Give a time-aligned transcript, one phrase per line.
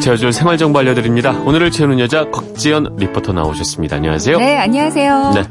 [0.00, 1.32] 꽉 채워줄 생활정보 알려드립니다.
[1.44, 3.96] 오늘을 채우는 여자 곽지연 리포터 나오셨습니다.
[3.96, 4.38] 안녕하세요.
[4.38, 5.32] 네, 안녕하세요.
[5.34, 5.42] 네.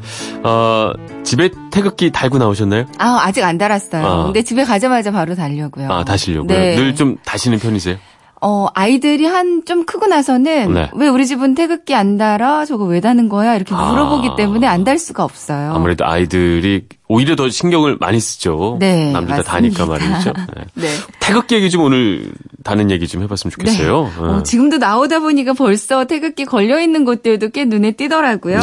[0.42, 0.92] 어,
[1.22, 2.86] 집에 태극기 달고 나오셨나요?
[2.98, 4.04] 아, 아직 안 달았어요.
[4.04, 4.24] 아.
[4.24, 5.88] 근데 집에 가자마자 바로 달려고요.
[5.92, 6.48] 아, 다시려고요?
[6.58, 6.74] 네.
[6.74, 7.96] 늘 좀 다시는 편이세요?
[8.42, 10.90] 어, 아이들이 한 좀 크고 나서는 네.
[10.94, 12.64] 왜 우리 집은 태극기 안 달아?
[12.64, 13.54] 저거 왜 다는 거야?
[13.56, 13.90] 이렇게 아.
[13.90, 15.72] 물어보기 때문에 안 달 수가 없어요.
[15.74, 18.78] 아무래도 아이들이 오히려 더 신경을 많이 쓰죠.
[18.80, 19.42] 네, 남들 다.
[19.42, 20.32] 다니까 말이죠.
[20.56, 20.64] 네.
[20.74, 20.88] 네.
[21.20, 22.32] 태극기 얘기 좀 오늘
[22.64, 24.10] 다는 얘기 좀 해봤으면 좋겠어요.
[24.18, 24.24] 네.
[24.26, 28.60] 어, 지금도 나오다 보니까 벌써 태극기 걸려 있는 곳들도 꽤 눈에 띄더라고요.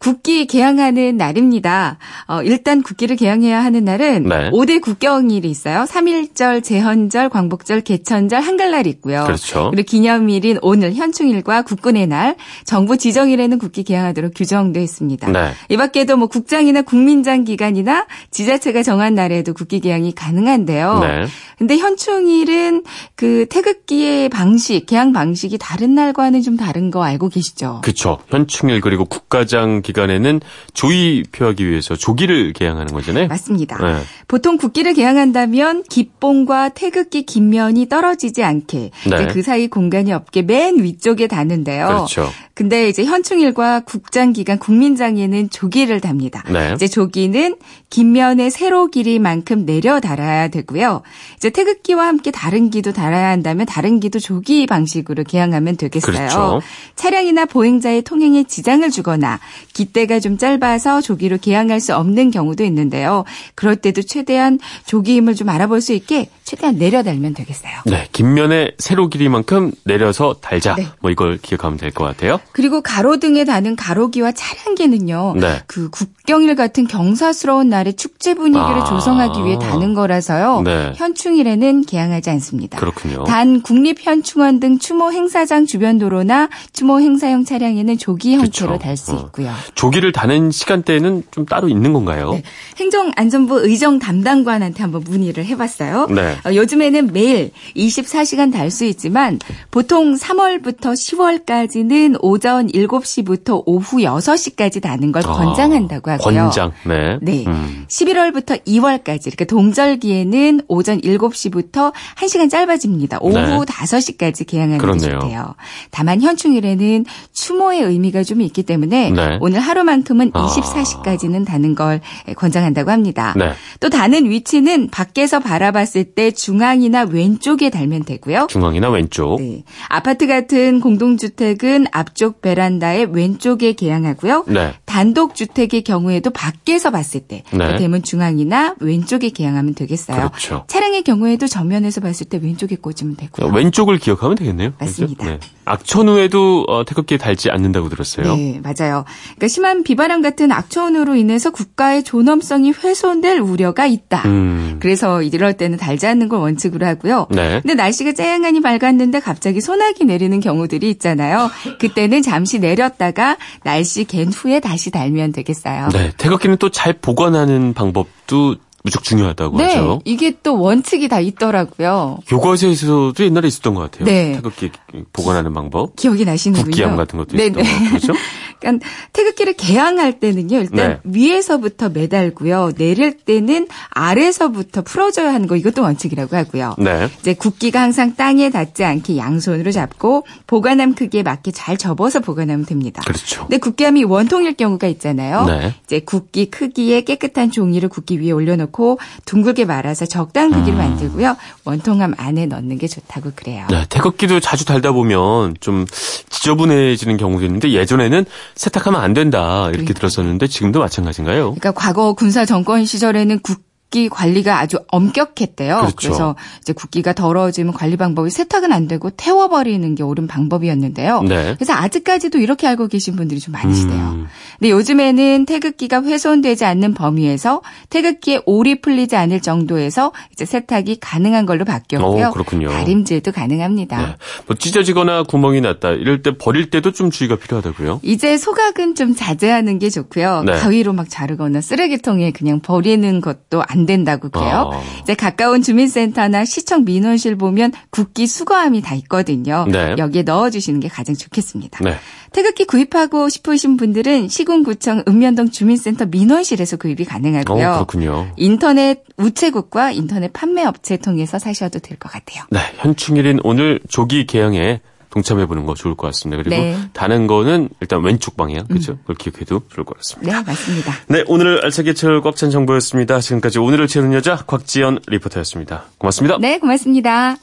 [0.00, 0.10] 네.
[0.10, 1.98] 국기 개항하는 날입니다.
[2.28, 4.50] 어, 일단 국기를 개항해야 하는 날은 네.
[4.50, 5.84] 5대 국경일이 있어요.
[5.88, 9.24] 3.1절, 제헌절, 광복절, 개천절, 한글날이 있고요.
[9.24, 9.70] 그렇죠.
[9.70, 15.30] 그리고 기념일인 오늘 현충일과 국군의 날, 정부 지정일에는 국기 개항하도록 규정돼 있습니다.
[15.30, 15.52] 네.
[15.68, 21.00] 이 밖에도 뭐 국장이나 국민장 기간이나 지자체가 정한 날에도 국기 개항이 가능한데요.
[21.00, 21.26] 네.
[21.58, 22.84] 근데 현충일은
[23.16, 27.80] 그 태극기의 방식, 개항 방식이 다른 날과는 좀 다른 거 알고 계시죠?
[27.82, 28.18] 그쵸.
[28.28, 30.40] 현충일 그리고 국가장 기간에는
[30.74, 33.28] 조의 표하기 위해서 조기를 개항하는 거잖아요.
[33.28, 33.78] 맞습니다.
[33.78, 34.02] 네.
[34.26, 39.26] 보통 국기를 개항한다면 기봉과 태극기 깃면이 떨어지지 않게 네.
[39.28, 41.86] 그 사이 공간이 없게 맨 위쪽에 다는데요.
[41.86, 42.28] 그렇죠.
[42.58, 46.42] 근데 이제 현충일과 국장 기간 국민장에는 조기를 답니다.
[46.50, 46.72] 네.
[46.74, 47.54] 이제 조기는
[47.88, 51.02] 깃면의 세로 길이만큼 내려 달아야 되고요.
[51.36, 56.12] 이제 태극기와 함께 다른 기도 달아야 한다면 다른 기도 조기 방식으로 개항하면 되겠어요.
[56.16, 56.60] 그렇죠.
[56.96, 59.38] 차량이나 보행자의 통행에 지장을 주거나
[59.72, 63.24] 깃대가 좀 짧아서 조기로 개항할 수 없는 경우도 있는데요.
[63.54, 67.72] 그럴 때도 최대한 조기 힘을 좀 알아볼 수 있게 최대한 내려 달면 되겠어요.
[67.86, 68.08] 네.
[68.10, 70.74] 깃면의 세로 길이만큼 내려서 달자.
[70.74, 70.88] 네.
[71.00, 72.40] 뭐 이걸 기억하면 될 것 같아요.
[72.52, 75.34] 그리고 가로등에 다는 가로기와 차량기는요.
[75.40, 75.62] 네.
[75.66, 78.84] 그 국경일 같은 경사스러운 날의 축제 분위기를 아.
[78.84, 80.62] 조성하기 위해 다는 거라서요.
[80.62, 80.92] 네.
[80.96, 82.78] 현충일에는 개항하지 않습니다.
[82.78, 83.24] 그렇군요.
[83.24, 88.78] 단 국립현충원 등 추모 행사장 주변 도로나 추모 행사용 차량에는 조기 형태로 그쵸.
[88.78, 89.16] 달수 어.
[89.26, 89.52] 있고요.
[89.74, 92.32] 조기를 다는 시간대는 좀 따로 있는 건가요?
[92.32, 92.42] 네.
[92.78, 96.06] 행정안전부 의정 담당관한테 한번 문의를 해봤어요.
[96.06, 96.36] 네.
[96.46, 99.38] 어, 요즘에는 매일 24시간 달 수 있지만
[99.70, 106.44] 보통 3월부터 10월까지는 오전 7시부터 오후 6시까지 다는 걸 아, 권장한다고 하고요.
[106.44, 106.72] 권장.
[106.86, 107.18] 네.
[107.22, 107.44] 네.
[107.46, 107.84] 음.
[107.88, 113.18] 11월부터 2월까지 이렇게 동절기에는 오전 7시부터 1시간 짧아집니다.
[113.20, 113.58] 오후 네.
[113.58, 115.18] 5시까지 개항하는 게 그렇네요.
[115.20, 115.54] 좋대요.
[115.90, 119.38] 다만 현충일에는 추모의 의미가 좀 있기 때문에 네.
[119.40, 120.46] 오늘 하루만큼은 아.
[120.46, 122.00] 24시까지는 다는 걸
[122.36, 123.34] 권장한다고 합니다.
[123.36, 123.52] 네.
[123.80, 128.46] 또 다는 위치는 밖에서 바라봤을 때 중앙이나 왼쪽에 달면 되고요.
[128.50, 129.40] 중앙이나 왼쪽.
[129.40, 129.64] 네.
[129.88, 134.44] 아파트 같은 공동주택은 앞쪽 베란다의 왼쪽에 개항하고요.
[134.48, 134.74] 네.
[134.84, 137.76] 단독 주택의 경우에도 밖에서 봤을 때 네.
[137.78, 140.28] 대문 중앙이나 왼쪽에 개항하면 되겠어요.
[140.30, 140.64] 그렇죠.
[140.66, 143.52] 차량의 경우에도 정면에서 봤을 때 왼쪽에 꽂으면 되고요.
[143.52, 144.72] 왼쪽을 기억하면 되겠네요.
[144.78, 145.24] 맞습니다.
[145.24, 145.38] 네.
[145.64, 148.34] 악천후에도 어, 태극기에 달지 않는다고 들었어요.
[148.34, 149.04] 네, 맞아요.
[149.36, 154.22] 그러니까 심한 비바람 같은 악천후로 인해서 국가의 존엄성이 훼손될 우려가 있다.
[154.26, 154.78] 음.
[154.80, 157.26] 그래서 이럴 때는 달지 않는 걸 원칙으로 하고요.
[157.30, 157.60] 네.
[157.60, 161.50] 근데 날씨가 쨍하니 밝았는데 갑자기 소나기 내리는 경우들이 있잖아요.
[161.78, 165.88] 그때는 잠시 내렸다가 날씨 갠 후에 다시 달면 되겠어요.
[165.92, 166.12] 네.
[166.16, 170.00] 태극기는 또 잘 보관하는 방법도 무척 중요하다고 네, 하죠.
[170.04, 172.18] 이게 또 원칙이 다 있더라고요.
[172.28, 174.04] 교과서에서도 옛날에 있었던 것 같아요.
[174.04, 174.32] 네.
[174.36, 174.70] 태극기
[175.12, 175.96] 보관하는 방법.
[175.96, 176.70] 기억이 나시는군요.
[176.70, 177.60] 국기함 같은 것도 네네.
[177.60, 178.12] 있었던 것 같죠.
[178.60, 180.58] 그러니까 태극기를 개항할 때는요.
[180.58, 182.72] 일단 위에서부터 매달고요.
[182.76, 186.74] 내릴 때는 아래서부터 풀어줘야 하는 거 이것도 원칙이라고 하고요.
[186.78, 187.08] 네.
[187.20, 193.02] 이제 국기가 항상 땅에 닿지 않게 양손으로 잡고 보관함 크기에 맞게 잘 접어서 보관하면 됩니다.
[193.06, 193.42] 그렇죠.
[193.42, 195.46] 근데 국기함이 원통일 경우가 있잖아요.
[195.46, 195.74] 네.
[195.84, 201.36] 이제 국기 크기의 깨끗한 종이를 국기 위에 올려놓고 둥글게 말아서 적당한 크기로 만들고요.
[201.64, 203.66] 원통함 안에 넣는 게 좋다고 그래요.
[203.70, 205.86] 네, 태극기도 자주 달다 보면 좀
[206.30, 209.94] 지저분해지는 경우도 있는데 예전에는 세탁하면 안 된다 이렇게 그러니까요.
[209.94, 211.44] 들었었는데 지금도 마찬가지인가요?
[211.54, 215.76] 그러니까 과거 군사 정권 시절에는 국 기 관리가 아주 엄격했대요.
[215.78, 216.08] 그렇죠.
[216.10, 221.22] 래서 이제 국기가 더러워지면 관리 방법이 세탁은 안 되고 태워버리는 게 옳은 방법이었는데요.
[221.22, 221.54] 네.
[221.54, 224.08] 그래서 아직까지도 이렇게 알고 계신 분들이 좀 많으시대요.
[224.10, 224.26] 음.
[224.58, 231.64] 근데 요즘에는 태극기가 훼손되지 않는 범위에서 태극기에 올이 풀리지 않을 정도에서 이제 세탁이 가능한 걸로
[231.64, 232.26] 바뀌었고요.
[232.28, 232.68] 오, 그렇군요.
[232.68, 233.96] 다림질도 가능합니다.
[233.96, 234.16] 네.
[234.46, 238.00] 뭐 찢어지거나 구멍이 났다 이럴 때 버릴 때도 좀 주의가 필요하다고요.
[238.02, 240.42] 이제 소각은 좀 자제하는 게 좋고요.
[240.44, 240.52] 네.
[240.52, 244.70] 가위로 막 자르거나 쓰레기통에 그냥 버리는 것도 안 된다고 그래요.
[244.72, 244.80] 아.
[245.02, 249.66] 이제 가까운 주민센터나 시청 민원실 보면 국기 수거함이 다 있거든요.
[249.68, 249.94] 네.
[249.98, 251.82] 여기에 넣어주시는 게 가장 좋겠습니다.
[251.84, 251.94] 네.
[252.32, 257.72] 태극기 구입하고 싶으신 분들은 시군구청 읍면동 주민센터 민원실에서 구입이 어, 가능하고요.
[257.72, 258.28] 그렇군요.
[258.36, 262.44] 인터넷 우체국과 인터넷 판매 업체 통해서 사셔도 될 것 같아요.
[262.50, 264.80] 네, 현충일인 오늘 조기 개항에
[265.10, 266.42] 동참해 보는 거 좋을 것 같습니다.
[266.42, 266.78] 그리고 네.
[266.92, 268.98] 다는 거는 일단 왼쪽 방향, 그죠?
[269.02, 270.38] 그걸 기억해도 좋을 것 같습니다.
[270.40, 270.92] 네, 맞습니다.
[271.08, 273.20] 네, 오늘 알차게 채울 꽉 찬 정보였습니다.
[273.20, 275.84] 지금까지 오늘을 채우는 여자 곽지연 리포터였습니다.
[275.98, 276.38] 고맙습니다.
[276.40, 277.36] 네, 고맙습니다.